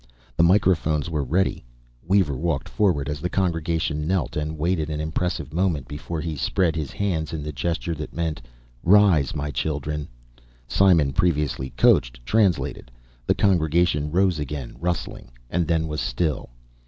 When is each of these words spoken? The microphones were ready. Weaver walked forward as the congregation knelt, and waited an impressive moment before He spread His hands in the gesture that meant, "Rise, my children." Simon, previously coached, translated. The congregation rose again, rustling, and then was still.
The 0.35 0.41
microphones 0.41 1.11
were 1.11 1.23
ready. 1.23 1.63
Weaver 2.03 2.35
walked 2.35 2.67
forward 2.67 3.07
as 3.07 3.21
the 3.21 3.29
congregation 3.29 4.07
knelt, 4.07 4.35
and 4.35 4.57
waited 4.57 4.89
an 4.89 4.99
impressive 4.99 5.53
moment 5.53 5.87
before 5.87 6.21
He 6.21 6.35
spread 6.35 6.75
His 6.75 6.89
hands 6.91 7.33
in 7.33 7.43
the 7.43 7.51
gesture 7.51 7.93
that 7.93 8.11
meant, 8.11 8.41
"Rise, 8.81 9.35
my 9.35 9.51
children." 9.51 10.07
Simon, 10.67 11.13
previously 11.13 11.69
coached, 11.77 12.19
translated. 12.25 12.89
The 13.27 13.35
congregation 13.35 14.09
rose 14.09 14.39
again, 14.39 14.75
rustling, 14.79 15.33
and 15.51 15.67
then 15.67 15.87
was 15.87 16.01
still. 16.01 16.49